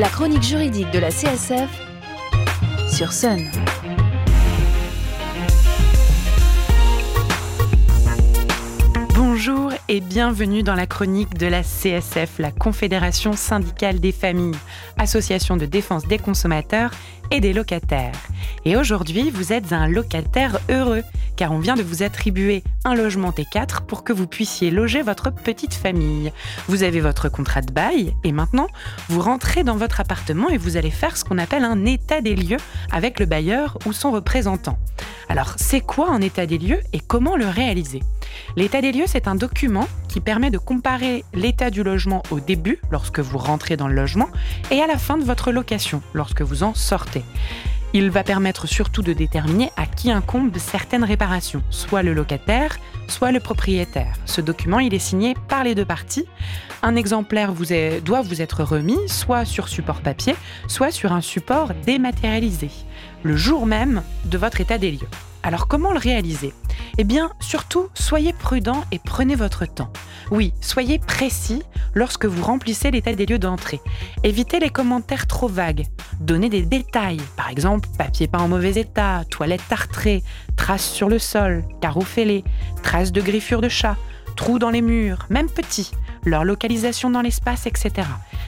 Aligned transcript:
La 0.00 0.08
chronique 0.08 0.42
juridique 0.42 0.90
de 0.92 0.98
la 0.98 1.10
CSF 1.10 1.68
sur 2.90 3.12
Sun. 3.12 3.50
Bonjour 9.14 9.70
et 9.90 9.98
bienvenue 9.98 10.62
dans 10.62 10.76
la 10.76 10.86
chronique 10.86 11.36
de 11.36 11.48
la 11.48 11.64
CSF, 11.64 12.38
la 12.38 12.52
Confédération 12.52 13.32
syndicale 13.32 13.98
des 13.98 14.12
familles, 14.12 14.56
association 14.98 15.56
de 15.56 15.66
défense 15.66 16.06
des 16.06 16.18
consommateurs 16.18 16.92
et 17.32 17.40
des 17.40 17.52
locataires. 17.52 18.12
Et 18.64 18.76
aujourd'hui, 18.76 19.30
vous 19.30 19.52
êtes 19.52 19.72
un 19.72 19.88
locataire 19.88 20.60
heureux, 20.68 21.02
car 21.34 21.50
on 21.50 21.58
vient 21.58 21.74
de 21.74 21.82
vous 21.82 22.04
attribuer 22.04 22.62
un 22.84 22.94
logement 22.94 23.30
T4 23.30 23.80
pour 23.86 24.04
que 24.04 24.12
vous 24.12 24.28
puissiez 24.28 24.70
loger 24.70 25.02
votre 25.02 25.32
petite 25.32 25.74
famille. 25.74 26.32
Vous 26.68 26.84
avez 26.84 27.00
votre 27.00 27.28
contrat 27.28 27.60
de 27.60 27.72
bail, 27.72 28.14
et 28.22 28.30
maintenant, 28.30 28.68
vous 29.08 29.20
rentrez 29.20 29.64
dans 29.64 29.76
votre 29.76 29.98
appartement 29.98 30.50
et 30.50 30.56
vous 30.56 30.76
allez 30.76 30.92
faire 30.92 31.16
ce 31.16 31.24
qu'on 31.24 31.38
appelle 31.38 31.64
un 31.64 31.84
état 31.84 32.20
des 32.20 32.36
lieux 32.36 32.58
avec 32.92 33.18
le 33.18 33.26
bailleur 33.26 33.76
ou 33.86 33.92
son 33.92 34.12
représentant. 34.12 34.78
Alors, 35.28 35.54
c'est 35.56 35.80
quoi 35.80 36.10
un 36.10 36.20
état 36.20 36.46
des 36.46 36.58
lieux 36.58 36.80
et 36.92 37.00
comment 37.00 37.36
le 37.36 37.48
réaliser? 37.48 38.02
L'état 38.56 38.80
des 38.80 38.92
lieux, 38.92 39.06
c'est 39.06 39.28
un 39.28 39.36
document 39.36 39.79
qui 40.08 40.20
permet 40.20 40.50
de 40.50 40.58
comparer 40.58 41.24
l'état 41.34 41.70
du 41.70 41.82
logement 41.82 42.22
au 42.30 42.40
début, 42.40 42.80
lorsque 42.90 43.20
vous 43.20 43.38
rentrez 43.38 43.76
dans 43.76 43.88
le 43.88 43.94
logement, 43.94 44.28
et 44.70 44.80
à 44.80 44.86
la 44.86 44.98
fin 44.98 45.18
de 45.18 45.24
votre 45.24 45.52
location, 45.52 46.02
lorsque 46.14 46.42
vous 46.42 46.62
en 46.62 46.74
sortez. 46.74 47.22
Il 47.92 48.10
va 48.10 48.22
permettre 48.22 48.68
surtout 48.68 49.02
de 49.02 49.12
déterminer 49.12 49.70
à 49.76 49.84
qui 49.84 50.12
incombe 50.12 50.56
certaines 50.58 51.02
réparations, 51.02 51.62
soit 51.70 52.02
le 52.02 52.14
locataire, 52.14 52.78
soit 53.08 53.32
le 53.32 53.40
propriétaire. 53.40 54.14
Ce 54.26 54.40
document, 54.40 54.78
il 54.78 54.94
est 54.94 55.00
signé 55.00 55.34
par 55.48 55.64
les 55.64 55.74
deux 55.74 55.84
parties. 55.84 56.26
Un 56.82 56.94
exemplaire 56.94 57.52
doit 58.04 58.22
vous 58.22 58.42
être 58.42 58.62
remis, 58.62 58.98
soit 59.08 59.44
sur 59.44 59.68
support 59.68 60.02
papier, 60.02 60.36
soit 60.68 60.92
sur 60.92 61.12
un 61.12 61.20
support 61.20 61.72
dématérialisé, 61.84 62.70
le 63.24 63.36
jour 63.36 63.66
même 63.66 64.02
de 64.24 64.38
votre 64.38 64.60
état 64.60 64.78
des 64.78 64.92
lieux. 64.92 65.08
Alors 65.42 65.68
comment 65.68 65.92
le 65.92 65.98
réaliser? 65.98 66.52
Eh 66.98 67.04
bien, 67.04 67.30
surtout, 67.40 67.88
soyez 67.94 68.32
prudent 68.32 68.84
et 68.92 68.98
prenez 68.98 69.34
votre 69.34 69.64
temps. 69.64 69.92
Oui, 70.30 70.52
soyez 70.60 70.98
précis 70.98 71.62
lorsque 71.94 72.26
vous 72.26 72.42
remplissez 72.42 72.90
l'état 72.90 73.12
des 73.12 73.26
lieux 73.26 73.38
d'entrée. 73.38 73.80
Évitez 74.22 74.60
les 74.60 74.70
commentaires 74.70 75.26
trop 75.26 75.48
vagues. 75.48 75.86
Donnez 76.20 76.50
des 76.50 76.62
détails, 76.62 77.20
par 77.36 77.48
exemple 77.48 77.88
papier 77.96 78.28
peint 78.28 78.40
en 78.40 78.48
mauvais 78.48 78.72
état, 78.72 79.22
toilettes 79.30 79.66
tartrées, 79.68 80.22
traces 80.56 80.90
sur 80.90 81.08
le 81.08 81.18
sol, 81.18 81.64
carreaux 81.80 82.02
fêlés, 82.02 82.44
traces 82.82 83.12
de 83.12 83.20
griffures 83.20 83.62
de 83.62 83.68
chat, 83.68 83.96
trous 84.36 84.58
dans 84.58 84.70
les 84.70 84.82
murs, 84.82 85.26
même 85.30 85.48
petits, 85.48 85.90
leur 86.24 86.44
localisation 86.44 87.10
dans 87.10 87.22
l'espace, 87.22 87.66
etc. 87.66 88.06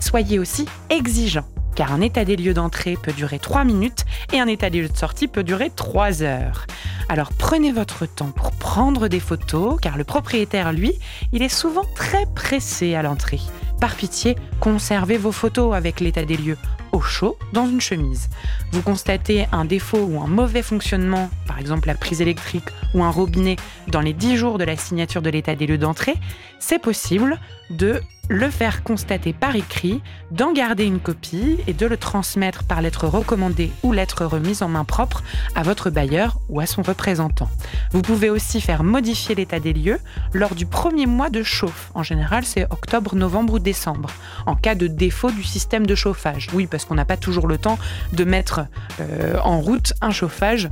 Soyez 0.00 0.38
aussi 0.38 0.66
exigeant 0.90 1.46
car 1.74 1.92
un 1.92 2.00
état 2.00 2.24
des 2.24 2.36
lieux 2.36 2.54
d'entrée 2.54 2.96
peut 3.00 3.12
durer 3.12 3.38
3 3.38 3.64
minutes 3.64 4.04
et 4.32 4.40
un 4.40 4.46
état 4.46 4.70
des 4.70 4.82
lieux 4.82 4.88
de 4.88 4.96
sortie 4.96 5.28
peut 5.28 5.42
durer 5.42 5.70
3 5.74 6.22
heures. 6.22 6.66
Alors 7.08 7.32
prenez 7.32 7.72
votre 7.72 8.06
temps 8.06 8.30
pour 8.30 8.52
prendre 8.52 9.08
des 9.08 9.20
photos, 9.20 9.78
car 9.80 9.96
le 9.96 10.04
propriétaire, 10.04 10.72
lui, 10.72 10.92
il 11.32 11.42
est 11.42 11.48
souvent 11.48 11.84
très 11.94 12.26
pressé 12.34 12.94
à 12.94 13.02
l'entrée. 13.02 13.40
Par 13.80 13.94
pitié, 13.96 14.36
conservez 14.60 15.18
vos 15.18 15.32
photos 15.32 15.74
avec 15.74 16.00
l'état 16.00 16.24
des 16.24 16.36
lieux 16.36 16.58
au 16.92 17.00
chaud 17.00 17.36
dans 17.52 17.66
une 17.66 17.80
chemise. 17.80 18.28
Vous 18.72 18.80
constatez 18.80 19.46
un 19.52 19.64
défaut 19.64 19.98
ou 19.98 20.22
un 20.22 20.28
mauvais 20.28 20.62
fonctionnement, 20.62 21.28
par 21.46 21.58
exemple 21.58 21.88
la 21.88 21.94
prise 21.94 22.20
électrique 22.20 22.68
ou 22.94 23.02
un 23.02 23.10
robinet, 23.10 23.56
dans 23.88 24.00
les 24.00 24.12
10 24.12 24.36
jours 24.36 24.58
de 24.58 24.64
la 24.64 24.76
signature 24.76 25.22
de 25.22 25.30
l'état 25.30 25.54
des 25.54 25.66
lieux 25.66 25.78
d'entrée, 25.78 26.14
c'est 26.58 26.78
possible 26.78 27.38
de 27.70 28.00
le 28.28 28.50
faire 28.50 28.82
constater 28.82 29.32
par 29.32 29.54
écrit, 29.54 30.00
d'en 30.30 30.52
garder 30.52 30.84
une 30.84 31.00
copie 31.00 31.58
et 31.66 31.72
de 31.72 31.86
le 31.86 31.96
transmettre 31.96 32.64
par 32.64 32.80
lettre 32.80 33.06
recommandée 33.06 33.70
ou 33.82 33.92
lettre 33.92 34.24
remise 34.24 34.62
en 34.62 34.68
main 34.68 34.84
propre 34.84 35.22
à 35.54 35.62
votre 35.62 35.90
bailleur 35.90 36.38
ou 36.48 36.60
à 36.60 36.66
son 36.66 36.82
représentant. 36.82 37.50
Vous 37.92 38.02
pouvez 38.02 38.30
aussi 38.30 38.60
faire 38.60 38.82
modifier 38.82 39.34
l'état 39.34 39.60
des 39.60 39.72
lieux 39.72 39.98
lors 40.32 40.54
du 40.54 40.66
premier 40.66 41.06
mois 41.06 41.30
de 41.30 41.42
chauffe. 41.42 41.90
En 41.94 42.02
général, 42.02 42.44
c'est 42.44 42.64
octobre, 42.70 43.14
novembre 43.14 43.54
ou 43.54 43.58
décembre, 43.58 44.10
en 44.46 44.56
cas 44.56 44.74
de 44.74 44.86
défaut 44.86 45.30
du 45.30 45.42
système 45.42 45.86
de 45.86 45.94
chauffage. 45.94 46.48
Oui, 46.54 46.66
parce 46.66 46.84
qu'on 46.84 46.94
n'a 46.94 47.04
pas 47.04 47.16
toujours 47.16 47.46
le 47.46 47.58
temps 47.58 47.78
de 48.12 48.24
mettre 48.24 48.66
euh, 49.00 49.38
en 49.42 49.60
route 49.60 49.92
un 50.00 50.10
chauffage 50.10 50.70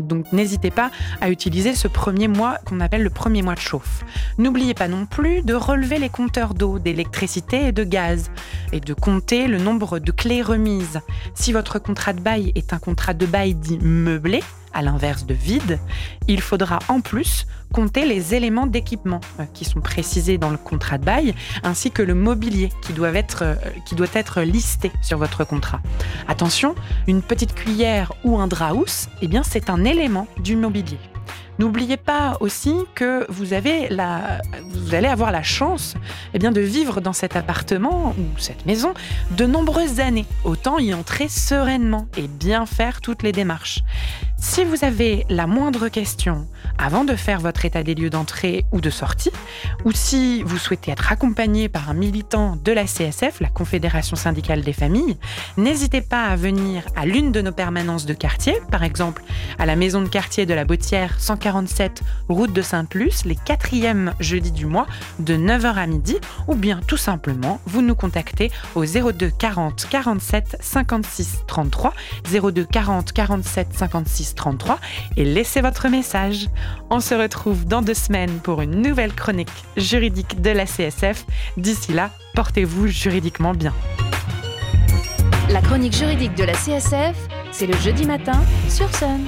donc 0.00 0.32
n'hésitez 0.32 0.70
pas 0.70 0.90
à 1.20 1.30
utiliser 1.30 1.74
ce 1.74 1.88
premier 1.88 2.28
mois 2.28 2.58
qu'on 2.64 2.80
appelle 2.80 3.02
le 3.02 3.10
premier 3.10 3.42
mois 3.42 3.54
de 3.54 3.60
chauffe. 3.60 4.04
N'oubliez 4.38 4.74
pas 4.74 4.88
non 4.88 5.06
plus 5.06 5.42
de 5.42 5.54
relever 5.54 5.98
les 5.98 6.08
compteurs 6.08 6.54
d'eau, 6.54 6.78
d'électricité 6.78 7.68
et 7.68 7.72
de 7.72 7.84
gaz 7.84 8.30
et 8.72 8.80
de 8.80 8.94
compter 8.94 9.46
le 9.46 9.58
nombre 9.58 9.98
de 9.98 10.12
clés 10.12 10.42
remises. 10.42 11.00
Si 11.34 11.52
votre 11.52 11.78
contrat 11.78 12.12
de 12.12 12.20
bail 12.20 12.52
est 12.54 12.72
un 12.72 12.78
contrat 12.78 13.14
de 13.14 13.26
bail 13.26 13.54
dit 13.54 13.78
meublé, 13.78 14.42
à 14.72 14.82
l'inverse 14.82 15.26
de 15.26 15.34
vide, 15.34 15.78
il 16.26 16.40
faudra 16.40 16.78
en 16.88 17.00
plus 17.00 17.46
compter 17.72 18.06
les 18.06 18.34
éléments 18.34 18.66
d'équipement 18.66 19.20
euh, 19.38 19.44
qui 19.52 19.64
sont 19.64 19.80
précisés 19.80 20.38
dans 20.38 20.50
le 20.50 20.56
contrat 20.56 20.98
de 20.98 21.04
bail, 21.04 21.34
ainsi 21.62 21.90
que 21.90 22.02
le 22.02 22.14
mobilier 22.14 22.70
qui 22.82 22.92
doit 22.92 23.12
être, 23.12 23.42
euh, 23.42 24.44
listé 24.44 24.90
sur 25.02 25.18
votre 25.18 25.44
contrat. 25.44 25.80
Attention, 26.28 26.74
une 27.06 27.22
petite 27.22 27.54
cuillère 27.54 28.12
ou 28.24 28.38
un 28.38 28.46
draus, 28.46 29.08
eh 29.20 29.28
bien 29.28 29.42
c'est 29.42 29.70
un 29.70 29.84
élément 29.84 30.26
du 30.42 30.56
mobilier. 30.56 30.98
N'oubliez 31.58 31.96
pas 31.96 32.36
aussi 32.38 32.72
que 32.94 33.26
vous, 33.28 33.52
allez 33.52 35.08
avoir 35.08 35.32
la 35.32 35.42
chance 35.42 35.96
eh 36.32 36.38
de 36.38 36.60
vivre 36.60 37.00
dans 37.00 37.12
cet 37.12 37.34
appartement 37.34 38.14
ou 38.16 38.38
cette 38.38 38.64
maison 38.64 38.94
de 39.32 39.44
nombreuses 39.44 39.98
années. 39.98 40.26
Autant 40.44 40.78
y 40.78 40.94
entrer 40.94 41.26
sereinement 41.26 42.06
et 42.16 42.28
bien 42.28 42.64
faire 42.64 43.00
toutes 43.00 43.24
les 43.24 43.32
démarches. 43.32 43.80
Si 44.40 44.64
vous 44.64 44.84
avez 44.84 45.26
la 45.28 45.48
moindre 45.48 45.88
question 45.88 46.46
avant 46.78 47.04
de 47.04 47.16
faire 47.16 47.40
votre 47.40 47.64
état 47.64 47.82
des 47.82 47.96
lieux 47.96 48.08
d'entrée 48.08 48.64
ou 48.70 48.80
de 48.80 48.88
sortie, 48.88 49.32
ou 49.84 49.90
si 49.90 50.44
vous 50.44 50.58
souhaitez 50.58 50.92
être 50.92 51.10
accompagné 51.10 51.68
par 51.68 51.90
un 51.90 51.94
militant 51.94 52.56
de 52.56 52.70
la 52.70 52.84
CSF, 52.84 53.40
la 53.40 53.48
Confédération 53.48 54.14
syndicale 54.14 54.62
des 54.62 54.72
familles, 54.72 55.16
n'hésitez 55.56 56.02
pas 56.02 56.26
à 56.26 56.36
venir 56.36 56.84
à 56.94 57.04
l'une 57.04 57.32
de 57.32 57.40
nos 57.40 57.50
permanences 57.50 58.06
de 58.06 58.14
quartier, 58.14 58.54
par 58.70 58.84
exemple 58.84 59.24
à 59.58 59.66
la 59.66 59.74
maison 59.74 60.02
de 60.02 60.08
quartier 60.08 60.46
de 60.46 60.54
la 60.54 60.64
Bottière 60.64 61.16
147 61.18 62.02
route 62.28 62.52
de 62.52 62.62
Sainte-Luce, 62.62 63.24
les 63.24 63.36
quatrièmes 63.36 64.14
jeudis 64.20 64.52
du 64.52 64.66
mois 64.66 64.86
de 65.18 65.34
9h 65.36 65.74
à 65.74 65.86
midi, 65.88 66.16
ou 66.46 66.54
bien 66.54 66.80
tout 66.86 66.96
simplement 66.96 67.60
vous 67.66 67.82
nous 67.82 67.96
contactez 67.96 68.52
au 68.76 68.84
02 68.84 69.30
40 69.36 69.88
47 69.90 70.58
56 70.60 71.38
33, 71.48 71.92
02 72.30 72.64
40 72.64 73.12
47 73.12 73.68
56 73.72 74.27
33 74.34 74.78
et 75.16 75.24
laissez 75.24 75.60
votre 75.60 75.88
message. 75.88 76.48
On 76.90 77.00
se 77.00 77.14
retrouve 77.14 77.64
dans 77.64 77.82
deux 77.82 77.94
semaines 77.94 78.40
pour 78.40 78.60
une 78.62 78.82
nouvelle 78.82 79.12
chronique 79.12 79.48
juridique 79.76 80.40
de 80.40 80.50
la 80.50 80.66
CSF. 80.66 81.24
D'ici 81.56 81.92
là, 81.92 82.10
portez-vous 82.34 82.86
juridiquement 82.86 83.54
bien. 83.54 83.74
La 85.50 85.60
chronique 85.60 85.94
juridique 85.94 86.34
de 86.34 86.44
la 86.44 86.52
CSF, 86.52 87.16
c'est 87.52 87.66
le 87.66 87.76
jeudi 87.78 88.04
matin 88.04 88.40
sur 88.68 88.88
Sun. 88.94 89.24